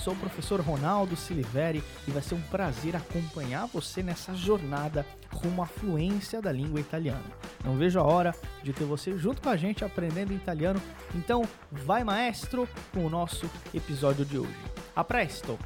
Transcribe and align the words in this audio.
Sou 0.00 0.14
o 0.14 0.16
professor 0.16 0.60
Ronaldo 0.60 1.14
Siliveri 1.14 1.84
e 2.08 2.10
vai 2.10 2.22
ser 2.22 2.34
um 2.34 2.40
prazer 2.40 2.96
acompanhar 2.96 3.66
você 3.66 4.02
nessa 4.02 4.34
jornada 4.34 5.04
rumo 5.30 5.62
à 5.62 5.66
fluência 5.66 6.40
da 6.40 6.50
língua 6.50 6.80
italiana. 6.80 7.24
Não 7.62 7.76
vejo 7.76 8.00
a 8.00 8.02
hora 8.02 8.34
de 8.62 8.72
ter 8.72 8.84
você 8.84 9.18
junto 9.18 9.42
com 9.42 9.50
a 9.50 9.56
gente 9.58 9.84
aprendendo 9.84 10.32
italiano, 10.32 10.80
então 11.14 11.42
vai 11.70 12.02
maestro 12.02 12.66
com 12.94 13.04
o 13.04 13.10
nosso 13.10 13.48
episódio 13.74 14.24
de 14.24 14.38
hoje. 14.38 14.56
A 14.96 15.04
presto! 15.04 15.58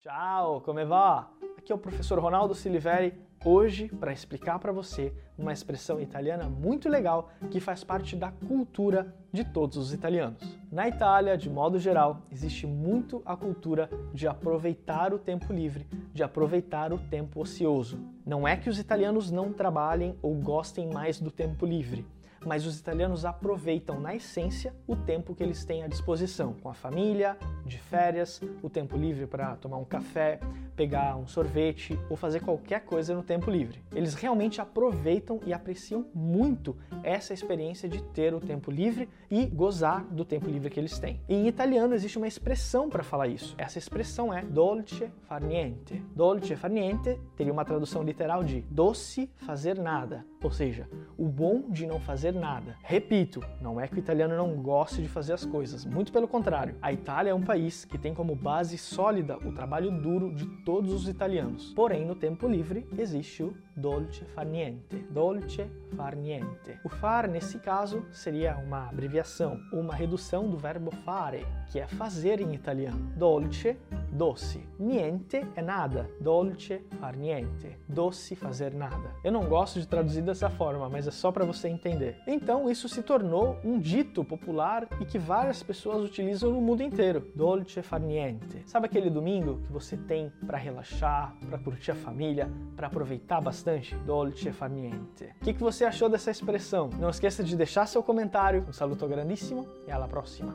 Ciao, 0.00 0.60
come 0.60 0.84
va? 0.84 1.28
Aqui 1.64 1.72
é 1.72 1.74
o 1.74 1.78
professor 1.78 2.18
Ronaldo 2.18 2.54
Siliveri 2.54 3.14
hoje 3.42 3.88
para 3.88 4.12
explicar 4.12 4.58
para 4.58 4.70
você 4.70 5.14
uma 5.38 5.50
expressão 5.50 5.98
italiana 5.98 6.44
muito 6.46 6.90
legal 6.90 7.30
que 7.50 7.58
faz 7.58 7.82
parte 7.82 8.14
da 8.14 8.30
cultura 8.30 9.16
de 9.32 9.44
todos 9.44 9.78
os 9.78 9.90
italianos. 9.90 10.42
Na 10.70 10.86
Itália, 10.86 11.38
de 11.38 11.48
modo 11.48 11.78
geral, 11.78 12.20
existe 12.30 12.66
muito 12.66 13.22
a 13.24 13.34
cultura 13.34 13.88
de 14.12 14.28
aproveitar 14.28 15.14
o 15.14 15.18
tempo 15.18 15.54
livre, 15.54 15.86
de 16.12 16.22
aproveitar 16.22 16.92
o 16.92 16.98
tempo 16.98 17.40
ocioso. 17.40 17.98
Não 18.26 18.46
é 18.46 18.58
que 18.58 18.68
os 18.68 18.78
italianos 18.78 19.30
não 19.30 19.50
trabalhem 19.50 20.18
ou 20.20 20.34
gostem 20.34 20.90
mais 20.92 21.18
do 21.18 21.30
tempo 21.30 21.64
livre, 21.64 22.06
mas 22.44 22.66
os 22.66 22.78
italianos 22.78 23.24
aproveitam 23.24 24.00
na 24.00 24.14
essência 24.14 24.74
o 24.86 24.96
tempo 24.96 25.34
que 25.34 25.42
eles 25.42 25.64
têm 25.64 25.82
à 25.82 25.88
disposição, 25.88 26.54
com 26.54 26.68
a 26.68 26.74
família, 26.74 27.36
de 27.64 27.78
férias, 27.78 28.40
o 28.62 28.68
tempo 28.68 28.96
livre 28.96 29.26
para 29.26 29.56
tomar 29.56 29.78
um 29.78 29.84
café, 29.84 30.38
pegar 30.76 31.16
um 31.16 31.26
sorvete 31.26 31.98
ou 32.10 32.16
fazer 32.16 32.40
qualquer 32.40 32.80
coisa 32.80 33.14
no 33.14 33.22
tempo 33.22 33.50
livre. 33.50 33.80
Eles 33.94 34.14
realmente 34.14 34.60
aproveitam 34.60 35.40
e 35.46 35.52
apreciam 35.52 36.06
muito 36.14 36.76
essa 37.02 37.32
experiência 37.32 37.88
de 37.88 38.02
ter 38.02 38.34
o 38.34 38.40
tempo 38.40 38.70
livre 38.70 39.08
e 39.30 39.46
gozar 39.46 40.04
do 40.04 40.24
tempo 40.24 40.48
livre 40.48 40.70
que 40.70 40.80
eles 40.80 40.98
têm. 40.98 41.20
E 41.28 41.34
em 41.34 41.46
italiano 41.46 41.94
existe 41.94 42.18
uma 42.18 42.28
expressão 42.28 42.88
para 42.88 43.02
falar 43.02 43.28
isso. 43.28 43.54
Essa 43.56 43.78
expressão 43.78 44.32
é 44.32 44.42
dolce 44.42 45.10
far 45.22 45.42
niente. 45.42 46.02
Dolce 46.14 46.56
far 46.56 46.70
niente 46.70 47.18
teria 47.36 47.52
uma 47.52 47.64
tradução 47.64 48.02
literal 48.02 48.44
de 48.44 48.60
doce 48.70 49.30
fazer 49.36 49.78
nada, 49.78 50.24
ou 50.42 50.50
seja, 50.50 50.88
o 51.16 51.26
bom 51.26 51.70
de 51.70 51.86
não 51.86 52.00
fazer 52.00 52.33
nada. 52.34 52.76
Repito, 52.82 53.42
não 53.60 53.80
é 53.80 53.88
que 53.88 53.94
o 53.94 53.98
italiano 53.98 54.36
não 54.36 54.56
goste 54.56 55.00
de 55.00 55.08
fazer 55.08 55.32
as 55.32 55.44
coisas, 55.44 55.84
muito 55.84 56.12
pelo 56.12 56.28
contrário. 56.28 56.76
A 56.80 56.92
Itália 56.92 57.30
é 57.30 57.34
um 57.34 57.42
país 57.42 57.84
que 57.84 57.98
tem 57.98 58.14
como 58.14 58.34
base 58.34 58.76
sólida 58.76 59.36
o 59.38 59.52
trabalho 59.52 59.90
duro 59.90 60.34
de 60.34 60.46
todos 60.64 60.92
os 60.92 61.08
italianos. 61.08 61.72
Porém, 61.74 62.04
no 62.04 62.14
tempo 62.14 62.48
livre 62.48 62.86
existe 62.98 63.42
o 63.42 63.54
dolce 63.76 64.24
far 64.34 64.46
niente. 64.46 64.96
Dolce 65.10 65.66
far 65.96 66.16
niente. 66.16 66.78
O 66.84 66.88
far, 66.88 67.28
nesse 67.28 67.58
caso, 67.58 68.04
seria 68.12 68.56
uma 68.56 68.88
abreviação, 68.88 69.60
uma 69.72 69.94
redução 69.94 70.48
do 70.48 70.56
verbo 70.56 70.90
fare, 71.04 71.46
que 71.70 71.78
é 71.78 71.86
fazer 71.86 72.40
em 72.40 72.54
italiano. 72.54 73.12
Dolce, 73.16 73.76
doce. 74.12 74.60
Niente 74.78 75.44
é 75.56 75.62
nada. 75.62 76.10
Dolce 76.20 76.82
far 77.00 77.16
niente. 77.16 77.76
Doce, 77.88 78.36
fazer 78.36 78.72
nada. 78.74 79.14
Eu 79.22 79.32
não 79.32 79.44
gosto 79.44 79.80
de 79.80 79.86
traduzir 79.86 80.22
dessa 80.22 80.48
forma, 80.50 80.88
mas 80.88 81.06
é 81.06 81.10
só 81.10 81.30
para 81.32 81.44
você 81.44 81.68
entender. 81.68 82.13
Então, 82.26 82.70
isso 82.70 82.88
se 82.88 83.02
tornou 83.02 83.58
um 83.64 83.78
dito 83.78 84.24
popular 84.24 84.88
e 85.00 85.04
que 85.04 85.18
várias 85.18 85.62
pessoas 85.62 86.02
utilizam 86.04 86.50
no 86.50 86.60
mundo 86.60 86.82
inteiro. 86.82 87.30
Dolce 87.34 87.82
far 87.82 88.00
niente. 88.00 88.62
Sabe 88.66 88.86
aquele 88.86 89.10
domingo 89.10 89.60
que 89.64 89.72
você 89.72 89.96
tem 89.96 90.32
para 90.46 90.58
relaxar, 90.58 91.34
para 91.48 91.58
curtir 91.58 91.90
a 91.90 91.94
família, 91.94 92.50
para 92.76 92.86
aproveitar 92.86 93.40
bastante? 93.40 93.94
Dolce 94.06 94.52
far 94.52 94.70
niente. 94.70 95.24
O 95.40 95.44
que, 95.44 95.54
que 95.54 95.60
você 95.60 95.84
achou 95.84 96.08
dessa 96.08 96.30
expressão? 96.30 96.90
Não 96.98 97.10
esqueça 97.10 97.42
de 97.42 97.56
deixar 97.56 97.86
seu 97.86 98.02
comentário. 98.02 98.64
Um 98.68 98.72
saluto 98.72 99.06
grandissimo 99.06 99.68
e 99.86 99.90
alla 99.90 100.08
prossima. 100.08 100.54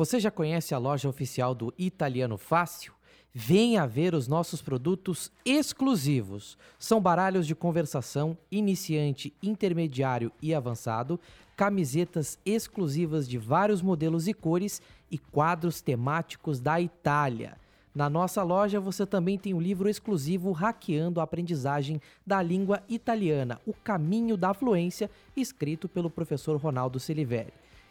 Você 0.00 0.18
já 0.18 0.30
conhece 0.30 0.74
a 0.74 0.78
loja 0.78 1.10
oficial 1.10 1.54
do 1.54 1.74
Italiano 1.76 2.38
Fácil? 2.38 2.94
Venha 3.32 3.86
ver 3.86 4.12
os 4.12 4.26
nossos 4.26 4.60
produtos 4.60 5.30
exclusivos. 5.44 6.58
São 6.80 7.00
baralhos 7.00 7.46
de 7.46 7.54
conversação, 7.54 8.36
iniciante, 8.50 9.32
intermediário 9.40 10.32
e 10.42 10.52
avançado, 10.52 11.18
camisetas 11.56 12.38
exclusivas 12.44 13.28
de 13.28 13.38
vários 13.38 13.82
modelos 13.82 14.26
e 14.26 14.34
cores 14.34 14.82
e 15.08 15.16
quadros 15.16 15.80
temáticos 15.80 16.58
da 16.58 16.80
Itália. 16.80 17.56
Na 17.94 18.10
nossa 18.10 18.42
loja 18.42 18.80
você 18.80 19.06
também 19.06 19.38
tem 19.38 19.54
o 19.54 19.60
livro 19.60 19.88
exclusivo 19.88 20.50
Hackeando 20.50 21.20
a 21.20 21.22
Aprendizagem 21.22 22.00
da 22.26 22.42
Língua 22.42 22.82
Italiana, 22.88 23.60
O 23.64 23.72
Caminho 23.72 24.36
da 24.36 24.52
Fluência, 24.52 25.08
escrito 25.36 25.88
pelo 25.88 26.10
professor 26.10 26.56
Ronaldo 26.56 26.98
Siliveri. 26.98 27.52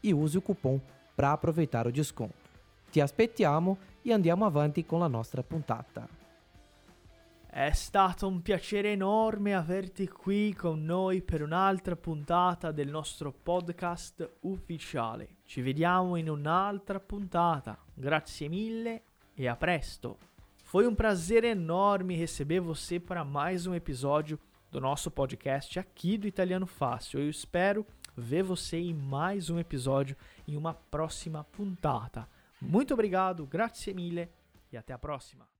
e 0.00 0.12
use 0.12 0.38
o 0.38 0.42
cupom 0.42 0.80
para 1.14 1.32
aproveitar 1.32 1.86
o 1.86 1.90
desconto. 1.90 2.34
Ti 2.90 3.00
aspettiamo 3.00 3.78
e 4.02 4.12
andiamo 4.12 4.44
avanti 4.44 4.84
con 4.84 5.00
la 5.00 5.08
nostra 5.08 5.42
puntata. 5.42 6.08
È 7.46 7.70
stato 7.72 8.26
un 8.26 8.40
piacere 8.40 8.92
enorme 8.92 9.54
averti 9.54 10.08
qui 10.08 10.54
con 10.54 10.82
noi 10.84 11.20
per 11.20 11.42
un'altra 11.42 11.96
puntata 11.96 12.72
del 12.72 12.88
nostro 12.88 13.30
podcast 13.30 14.38
ufficiale. 14.40 15.36
Ci 15.44 15.60
vediamo 15.60 16.16
in 16.16 16.30
un'altra 16.30 16.98
puntata. 16.98 17.78
Grazie 17.92 18.48
mille 18.48 19.02
e 19.34 19.48
a 19.48 19.56
presto. 19.56 20.16
Foi 20.62 20.86
um 20.86 20.94
prazer 20.94 21.44
enorme 21.44 22.16
receber 22.16 22.60
você 22.60 22.98
para 22.98 23.22
mais 23.22 23.66
um 23.66 23.74
episódio 23.74 24.38
do 24.72 24.80
nosso 24.80 25.10
podcast 25.10 25.78
aqui 25.78 26.16
do 26.16 26.26
Italiano 26.26 26.66
Fácil. 26.66 27.20
Eu 27.20 27.28
espero 27.28 27.86
ver 28.16 28.42
você 28.42 28.78
em 28.78 28.94
mais 28.94 29.50
um 29.50 29.58
episódio 29.58 30.16
em 30.48 30.56
uma 30.56 30.72
próxima 30.72 31.44
puntata. 31.44 32.26
Muito 32.58 32.94
obrigado, 32.94 33.46
grazie 33.46 33.92
mille 33.92 34.30
e 34.72 34.76
até 34.78 34.94
a 34.94 34.98
próxima. 34.98 35.52